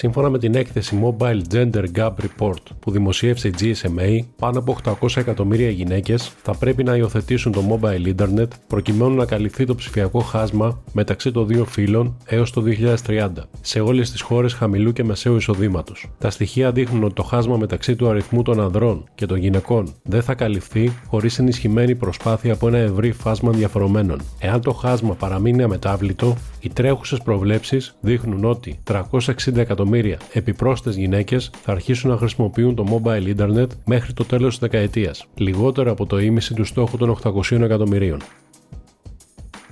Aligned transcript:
Σύμφωνα 0.00 0.30
με 0.30 0.38
την 0.38 0.54
έκθεση 0.54 0.98
Mobile 1.04 1.40
Gender 1.52 1.84
Gap 1.96 2.10
Report 2.10 2.62
που 2.80 2.90
δημοσίευσε 2.90 3.48
η 3.48 3.54
GSMA, 3.60 4.18
πάνω 4.36 4.58
από 4.58 4.76
800 5.00 5.16
εκατομμύρια 5.16 5.70
γυναίκες 5.70 6.32
θα 6.42 6.54
πρέπει 6.54 6.84
να 6.84 6.96
υιοθετήσουν 6.96 7.52
το 7.52 7.62
mobile 7.70 8.14
internet 8.14 8.48
προκειμένου 8.66 9.14
να 9.14 9.24
καλυφθεί 9.24 9.64
το 9.64 9.74
ψηφιακό 9.74 10.20
χάσμα 10.20 10.82
μεταξύ 10.92 11.30
των 11.30 11.46
δύο 11.46 11.64
φύλων 11.64 12.16
έως 12.26 12.50
το 12.50 12.62
2030 13.06 13.28
σε 13.60 13.80
όλες 13.80 14.10
τις 14.10 14.20
χώρες 14.20 14.52
χαμηλού 14.52 14.92
και 14.92 15.04
μεσαίου 15.04 15.36
εισοδήματος. 15.36 16.10
Τα 16.18 16.30
στοιχεία 16.30 16.72
δείχνουν 16.72 17.04
ότι 17.04 17.14
το 17.14 17.22
χάσμα 17.22 17.56
μεταξύ 17.56 17.96
του 17.96 18.08
αριθμού 18.08 18.42
των 18.42 18.60
ανδρών 18.60 19.04
και 19.14 19.26
των 19.26 19.36
γυναικών 19.36 19.94
δεν 20.02 20.22
θα 20.22 20.34
καλυφθεί 20.34 20.92
χωρίς 21.08 21.38
ενισχυμένη 21.38 21.94
προσπάθεια 21.94 22.52
από 22.52 22.68
ένα 22.68 22.78
ευρύ 22.78 23.12
φάσμα 23.12 23.50
διαφορομένων. 23.50 24.20
Εάν 24.38 24.60
το 24.60 24.72
χάσμα 24.72 25.14
παραμείνει 25.14 25.62
αμετάβλητο, 25.62 26.36
οι 26.60 26.68
τρέχουσες 26.68 27.20
προβλέψεις 27.20 27.96
δείχνουν 28.00 28.44
ότι 28.44 28.78
360 28.84 29.56
εκατομμύρια 29.56 29.86
επιπρόσθετες 30.32 30.98
γυναίκες 30.98 31.50
θα 31.62 31.72
αρχίσουν 31.72 32.10
να 32.10 32.16
χρησιμοποιούν 32.16 32.74
το 32.74 33.02
mobile 33.04 33.36
internet 33.36 33.66
μέχρι 33.84 34.12
το 34.12 34.24
τέλος 34.24 34.48
της 34.48 34.58
δεκαετίας, 34.58 35.26
λιγότερο 35.34 35.90
από 35.90 36.06
το 36.06 36.18
ίμιση 36.18 36.54
του 36.54 36.64
στόχου 36.64 36.96
των 36.96 37.10
800 37.10 37.60
εκατομμυρίων. 37.62 38.20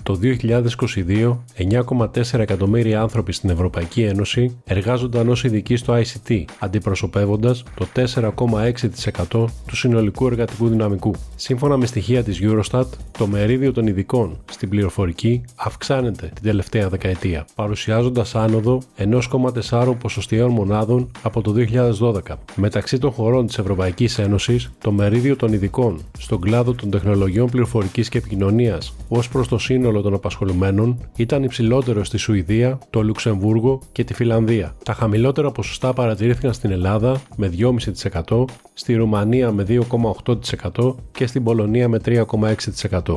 Το 0.06 0.18
2022, 0.22 1.36
9,4 1.56 2.38
εκατομμύρια 2.38 3.00
άνθρωποι 3.00 3.32
στην 3.32 3.50
Ευρωπαϊκή 3.50 4.02
Ένωση 4.02 4.56
εργάζονταν 4.64 5.28
ως 5.28 5.44
ειδικοί 5.44 5.76
στο 5.76 5.94
ICT, 5.94 6.44
αντιπροσωπεύοντας 6.58 7.62
το 7.74 7.86
4,6% 7.94 9.44
του 9.66 9.76
συνολικού 9.76 10.26
εργατικού 10.26 10.68
δυναμικού. 10.68 11.14
Σύμφωνα 11.36 11.76
με 11.76 11.86
στοιχεία 11.86 12.22
της 12.22 12.40
Eurostat, 12.42 12.84
το 13.18 13.26
μερίδιο 13.26 13.72
των 13.72 13.86
ειδικών 13.86 14.38
στην 14.50 14.68
πληροφορική 14.68 15.42
αυξάνεται 15.56 16.30
την 16.34 16.42
τελευταία 16.42 16.88
δεκαετία, 16.88 17.46
παρουσιάζοντας 17.54 18.34
άνοδο 18.34 18.82
1,4 18.96 19.94
ποσοστιαίων 19.98 20.50
μονάδων 20.50 21.10
από 21.22 21.42
το 21.42 21.52
2012. 21.52 22.20
Μεταξύ 22.54 22.98
των 22.98 23.10
χωρών 23.10 23.46
της 23.46 23.58
Ευρωπαϊκής 23.58 24.18
Ένωσης, 24.18 24.70
το 24.80 24.92
μερίδιο 24.92 25.36
των 25.36 25.52
ειδικών 25.52 26.00
στον 26.18 26.40
κλάδο 26.40 26.74
των 26.74 26.90
τεχνολογιών 26.90 27.46
πληροφορικής 27.50 28.08
και 28.08 28.18
επικοινωνίας 28.18 28.94
ως 29.08 29.28
προς 29.28 29.48
το 29.48 29.58
σύνολο 29.58 29.95
των 30.02 30.14
απασχολουμένων 30.14 31.08
ήταν 31.16 31.42
υψηλότερο 31.42 32.04
στη 32.04 32.16
Σουηδία, 32.16 32.78
το 32.90 33.02
Λουξεμβούργο 33.02 33.80
και 33.92 34.04
τη 34.04 34.14
Φιλανδία. 34.14 34.76
Τα 34.84 34.92
χαμηλότερα 34.92 35.50
ποσοστά 35.50 35.92
παρατηρήθηκαν 35.92 36.52
στην 36.52 36.70
Ελλάδα 36.70 37.20
με 37.36 37.50
2,5%, 37.58 38.44
στη 38.72 38.94
Ρουμανία 38.94 39.52
με 39.52 39.66
2,8% 39.68 40.94
και 41.12 41.26
στην 41.26 41.44
Πολωνία 41.44 41.88
με 41.88 42.00
3,6%. 42.04 43.14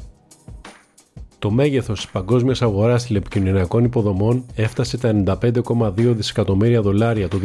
Το 1.39 1.51
μέγεθος 1.51 2.01
της 2.01 2.09
παγκόσμιας 2.11 2.61
αγοράς 2.61 3.05
τηλεπικοινωνιακών 3.05 3.83
υποδομών 3.83 4.45
έφτασε 4.55 4.97
τα 4.97 5.39
95,2 5.41 5.91
δισεκατομμύρια 5.95 6.81
δολάρια 6.81 7.27
το 7.27 7.39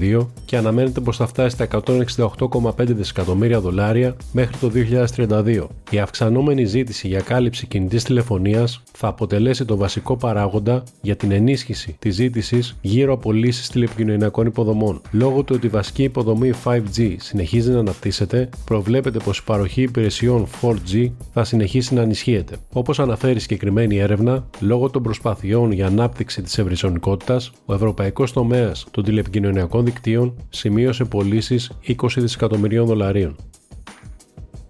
2022 0.00 0.26
και 0.44 0.56
αναμένεται 0.56 1.00
πως 1.00 1.16
θα 1.16 1.26
φτάσει 1.26 1.50
στα 1.50 1.82
168,5 1.86 2.70
δισεκατομμύρια 2.86 3.60
δολάρια 3.60 4.16
μέχρι 4.32 4.56
το 4.56 4.70
2032. 5.16 5.66
Η 5.90 5.98
αυξανόμενη 5.98 6.64
ζήτηση 6.64 7.08
για 7.08 7.20
κάλυψη 7.20 7.66
κινητής 7.66 8.04
τηλεφωνίας 8.04 8.82
θα 8.92 9.08
αποτελέσει 9.08 9.64
το 9.64 9.76
βασικό 9.76 10.16
παράγοντα 10.16 10.82
για 11.00 11.16
την 11.16 11.32
ενίσχυση 11.32 11.96
της 11.98 12.14
ζήτησης 12.14 12.76
γύρω 12.80 13.12
από 13.12 13.32
λύσεις 13.32 13.68
τηλεπικοινωνιακών 13.68 14.46
υποδομών. 14.46 15.00
Λόγω 15.10 15.42
του 15.42 15.54
ότι 15.56 15.66
η 15.66 15.70
βασική 15.70 16.02
υποδομή 16.02 16.50
5G 16.64 17.14
συνεχίζει 17.18 17.70
να 17.70 17.78
αναπτύσσεται, 17.78 18.48
προβλέπεται 18.64 19.18
πως 19.18 19.38
η 19.38 19.44
παροχή 19.44 19.82
υπηρεσιών 19.82 20.46
4G 20.60 21.10
θα 21.32 21.44
συνεχίσει 21.44 21.94
να 21.94 22.00
ενισχύεται. 22.00 22.56
Όπως 22.72 22.98
αναφέρει 23.18 23.40
συγκεκριμένη 23.40 23.96
έρευνα, 23.96 24.46
λόγω 24.60 24.90
των 24.90 25.02
προσπαθειών 25.02 25.72
για 25.72 25.86
ανάπτυξη 25.86 26.42
της 26.42 26.58
ευρυζωνικότητας, 26.58 27.52
ο 27.66 27.74
ευρωπαϊκός 27.74 28.32
τομέας 28.32 28.86
των 28.90 29.04
τηλεπικοινωνιακών 29.04 29.84
δικτύων 29.84 30.34
σημείωσε 30.48 31.04
πωλήσεις 31.04 31.72
20 31.86 31.94
δισεκατομμυρίων 32.16 32.86
δολαρίων. 32.86 33.36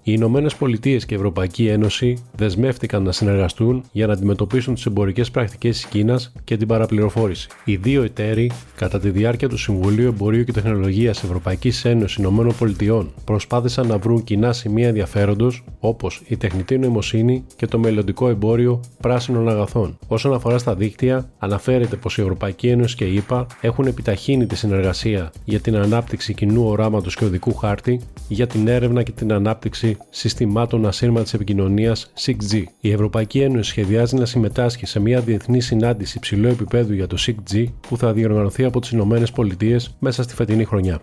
Οι 0.09 0.13
Ηνωμένες 0.15 0.57
Πολιτείες 0.57 1.07
και 1.07 1.15
η 1.15 1.17
Ευρωπαϊκή 1.17 1.67
Ένωση 1.67 2.19
δεσμεύτηκαν 2.37 3.03
να 3.03 3.13
συνεργαστούν 3.13 3.85
για 3.93 4.07
να 4.07 4.13
αντιμετωπίσουν 4.13 4.75
τις 4.75 4.87
εμπορικές 4.87 5.31
πρακτικές 5.31 5.77
της 5.77 5.87
Κίνας 5.87 6.33
και 6.45 6.57
την 6.57 6.67
παραπληροφόρηση. 6.69 7.49
Οι 7.65 7.77
δύο 7.77 8.03
εταίροι, 8.03 8.51
κατά 8.77 9.01
τη 9.01 9.11
διάρκεια 9.11 9.49
του 9.49 9.57
Συμβουλίου 9.59 10.07
Εμπορίου 10.07 10.45
και 10.45 10.53
Τεχνολογίας 10.53 11.23
Ευρωπαϊκής 11.23 11.85
Ένωσης 11.85 12.17
Ηνωμένων 12.17 12.55
Πολιτειών, 12.59 13.13
προσπάθησαν 13.25 13.87
να 13.87 13.99
βρουν 13.99 14.25
κοινά 14.25 14.53
σημεία 14.53 14.89
ενδιαφέροντος 14.89 15.65
όπως 15.81 16.23
η 16.27 16.37
τεχνητή 16.37 16.79
νοημοσύνη 16.79 17.45
και 17.57 17.67
το 17.67 17.79
μελλοντικό 17.79 18.29
εμπόριο 18.29 18.81
πράσινων 19.01 19.49
αγαθών. 19.49 19.99
Όσον 20.07 20.35
αφορά 20.35 20.59
στα 20.59 20.75
δίκτυα, 20.75 21.31
αναφέρεται 21.39 21.97
πως 21.97 22.19
η 22.19 22.21
Ευρωπαϊκή 22.21 22.69
Ένωση 22.69 22.97
και 22.97 23.05
η 23.05 23.17
ΕΠΑ 23.17 23.47
έχουν 23.61 23.87
επιταχύνει 23.87 24.47
τη 24.47 24.57
συνεργασία 24.57 25.33
για 25.45 25.61
την 25.61 25.77
ανάπτυξη 25.77 26.35
κοινού 26.35 26.65
οράματος 26.65 27.17
και 27.17 27.25
οδικού 27.25 27.55
χάρτη 27.55 28.01
για 28.29 28.47
την 28.47 28.69
έρευνα 28.69 29.03
και 29.03 29.13
την 29.13 29.33
ανάπτυξη 29.33 29.97
συστημάτων 30.11 30.87
ασύρματη 30.87 31.31
επικοινωνίας 31.35 32.13
6G. 32.27 32.63
Η 32.81 32.91
Ευρωπαϊκή 32.91 33.41
Ένωση 33.41 33.71
σχεδιάζει 33.71 34.17
να 34.17 34.25
συμμετάσχει 34.25 34.87
σε 34.87 35.01
μια 35.01 35.21
διεθνή 35.21 35.61
συνάντηση 35.61 36.17
υψηλού 36.17 36.49
επίπεδου 36.49 36.93
για 36.93 37.07
το 37.07 37.17
6G 37.27 37.65
που 37.89 37.97
θα 37.97 38.13
διοργανωθεί 38.13 38.65
από 38.65 38.81
τις 38.81 38.91
ΗΠΑ 38.91 39.81
μέσα 39.99 40.23
στη 40.23 40.35
φετινή 40.35 40.65
χρονιά. 40.65 41.01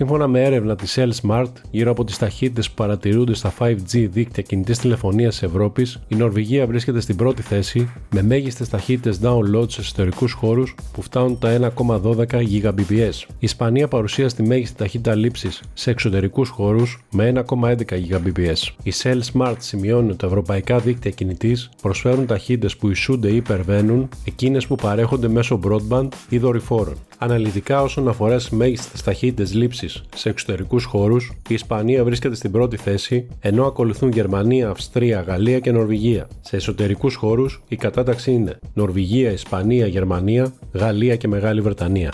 Σύμφωνα 0.00 0.26
με 0.26 0.44
έρευνα 0.44 0.76
της 0.76 0.98
Cell 0.98 1.10
Smart, 1.22 1.52
γύρω 1.70 1.90
από 1.90 2.04
τις 2.04 2.18
ταχύτητες 2.18 2.68
που 2.68 2.74
παρατηρούνται 2.74 3.34
στα 3.34 3.52
5G 3.58 4.08
δίκτυα 4.10 4.42
κινητής 4.42 4.78
τηλεφωνίας 4.78 5.38
τη 5.38 5.46
Ευρώπης, 5.46 6.00
η 6.08 6.14
Νορβηγία 6.14 6.66
βρίσκεται 6.66 7.00
στην 7.00 7.16
πρώτη 7.16 7.42
θέση 7.42 7.90
με 8.10 8.22
μέγιστες 8.22 8.68
ταχύτητες 8.68 9.20
download 9.22 9.70
σε 9.70 9.80
εσωτερικούς 9.80 10.32
χώρους 10.32 10.74
που 10.92 11.02
φτάνουν 11.02 11.38
τα 11.38 11.72
1,12 11.76 12.26
Gbps. 12.62 13.12
Η 13.28 13.36
Ισπανία 13.38 13.88
παρουσίασε 13.88 14.36
τη 14.36 14.42
μέγιστη 14.42 14.76
ταχύτητα 14.76 15.14
λήψης 15.14 15.62
σε 15.74 15.90
εξωτερικούς 15.90 16.48
χώρους 16.48 17.04
με 17.10 17.32
1,11 17.48 17.74
Gbps. 18.10 18.72
Η 18.82 18.92
Cell 19.02 19.20
Smart 19.32 19.56
σημειώνει 19.58 20.08
ότι 20.08 20.18
τα 20.18 20.26
ευρωπαϊκά 20.26 20.78
δίκτυα 20.78 21.10
κινητής 21.10 21.70
προσφέρουν 21.82 22.26
ταχύτητες 22.26 22.76
που 22.76 22.90
ισούνται 22.90 23.28
ή 23.28 23.36
υπερβαίνουν 23.36 24.08
εκείνες 24.24 24.66
που 24.66 24.74
παρέχονται 24.74 25.28
μέσω 25.28 25.60
broadband 25.64 26.08
ή 26.28 26.38
δορυφόρων. 26.38 26.96
Αναλυτικά 27.22 27.82
όσον 27.82 28.08
αφορά 28.08 28.36
τι 28.36 28.54
μέγιστες 28.54 29.02
ταχύτητες 29.02 29.54
λήψη 29.54 29.88
σε 30.14 30.28
εξωτερικούς 30.28 30.84
χώρους, 30.84 31.32
η 31.48 31.54
Ισπανία 31.54 32.04
βρίσκεται 32.04 32.34
στην 32.34 32.50
πρώτη 32.50 32.76
θέση, 32.76 33.26
ενώ 33.40 33.66
ακολουθούν 33.66 34.10
Γερμανία, 34.10 34.68
Αυστρία, 34.68 35.20
Γαλλία 35.20 35.58
και 35.60 35.72
Νορβηγία. 35.72 36.28
Σε 36.40 36.56
εσωτερικούς 36.56 37.14
χώρους 37.14 37.62
η 37.68 37.76
κατάταξη 37.76 38.32
είναι 38.32 38.58
Νορβηγία, 38.74 39.30
Ισπανία, 39.30 39.86
Γερμανία, 39.86 40.52
Γαλλία 40.72 41.16
και 41.16 41.28
Μεγάλη 41.28 41.60
Βρετανία. 41.60 42.12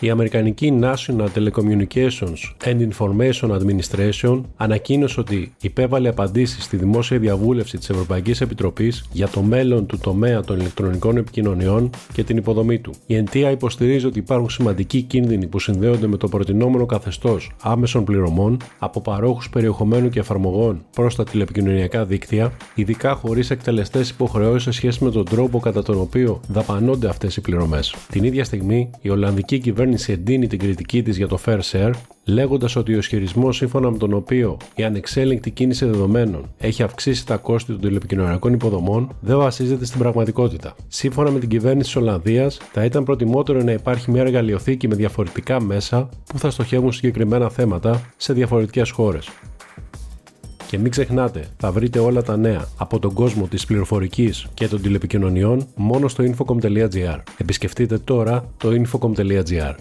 Η 0.00 0.10
Αμερικανική 0.10 0.78
National 0.82 1.26
Telecommunications 1.34 2.38
and 2.64 2.88
Information 2.90 3.58
Administration 3.58 4.40
ανακοίνωσε 4.56 5.20
ότι 5.20 5.52
υπέβαλε 5.60 6.08
απαντήσεις 6.08 6.64
στη 6.64 6.76
δημόσια 6.76 7.18
διαβούλευση 7.18 7.78
της 7.78 7.90
Ευρωπαϊκής 7.90 8.40
Επιτροπής 8.40 9.08
για 9.12 9.28
το 9.28 9.42
μέλλον 9.42 9.86
του 9.86 9.98
τομέα 9.98 10.40
των 10.40 10.58
ηλεκτρονικών 10.58 11.16
επικοινωνιών 11.16 11.90
και 12.12 12.24
την 12.24 12.36
υποδομή 12.36 12.78
του. 12.78 12.92
Η 13.06 13.14
ΕΝΤΙΑ 13.14 13.50
υποστηρίζει 13.50 14.06
ότι 14.06 14.18
υπάρχουν 14.18 14.50
σημαντικοί 14.50 15.02
κίνδυνοι 15.02 15.46
που 15.46 15.58
συνδέονται 15.58 16.06
με 16.06 16.16
το 16.16 16.28
προτινόμενο 16.28 16.86
καθεστώς 16.86 17.50
άμεσων 17.62 18.04
πληρωμών 18.04 18.56
από 18.78 19.00
παρόχους 19.00 19.50
περιεχομένου 19.50 20.08
και 20.08 20.18
εφαρμογών 20.18 20.84
προς 20.94 21.14
τα 21.14 21.24
τηλεπικοινωνιακά 21.24 22.04
δίκτυα, 22.04 22.52
ειδικά 22.74 23.14
χωρίς 23.14 23.50
εκτελεστές 23.50 24.10
υποχρεώσεις 24.10 24.62
σε 24.62 24.70
σχέση 24.70 25.04
με 25.04 25.10
τον 25.10 25.24
τρόπο 25.24 25.58
κατά 25.58 25.82
τον 25.82 26.00
οποίο 26.00 26.40
δαπανώνται 26.48 27.08
αυτές 27.08 27.36
οι 27.36 27.40
πληρωμές. 27.40 27.94
Την 28.10 28.24
ίδια 28.24 28.44
στιγμή, 28.44 28.90
η 29.00 29.08
Ολλανδική 29.08 29.58
κυβέρνηση 29.58 29.87
κυβέρνηση 29.96 30.12
εντείνει 30.12 30.46
την 30.46 30.58
κριτική 30.58 31.02
της 31.02 31.16
για 31.16 31.28
το 31.28 31.38
Fair 31.46 31.60
Share, 31.72 31.90
λέγοντας 32.24 32.76
ότι 32.76 32.94
ο 32.94 32.98
ισχυρισμός 32.98 33.56
σύμφωνα 33.56 33.90
με 33.90 33.98
τον 33.98 34.12
οποίο 34.12 34.56
η 34.74 34.84
ανεξέλεγκτη 34.84 35.50
κίνηση 35.50 35.84
δεδομένων 35.84 36.50
έχει 36.58 36.82
αυξήσει 36.82 37.26
τα 37.26 37.36
κόστη 37.36 37.72
των 37.72 37.80
τηλεπικοινωνιακών 37.80 38.52
υποδομών 38.52 39.16
δεν 39.20 39.38
βασίζεται 39.38 39.84
στην 39.84 39.98
πραγματικότητα. 39.98 40.74
Σύμφωνα 40.88 41.30
με 41.30 41.38
την 41.38 41.48
κυβέρνηση 41.48 41.86
της 41.86 41.96
Ολλανδίας, 41.96 42.60
θα 42.72 42.84
ήταν 42.84 43.04
προτιμότερο 43.04 43.62
να 43.62 43.72
υπάρχει 43.72 44.10
μια 44.10 44.22
εργαλειοθήκη 44.22 44.88
με 44.88 44.94
διαφορετικά 44.94 45.62
μέσα 45.62 46.08
που 46.24 46.38
θα 46.38 46.50
στοχεύουν 46.50 46.92
συγκεκριμένα 46.92 47.48
θέματα 47.48 48.02
σε 48.16 48.32
διαφορετικές 48.32 48.90
χώρες. 48.90 49.28
Και 50.68 50.78
μην 50.78 50.90
ξεχνάτε, 50.90 51.46
θα 51.56 51.72
βρείτε 51.72 51.98
όλα 51.98 52.22
τα 52.22 52.36
νέα 52.36 52.68
από 52.76 52.98
τον 52.98 53.12
κόσμο 53.12 53.46
της 53.46 53.64
πληροφορικής 53.64 54.46
και 54.54 54.68
των 54.68 54.82
τηλεπικοινωνιών 54.82 55.66
μόνο 55.74 56.08
στο 56.08 56.24
infocom.gr. 56.24 57.18
Επισκεφτείτε 57.36 57.98
τώρα 57.98 58.48
το 58.56 58.68
infocom.gr. 58.68 59.74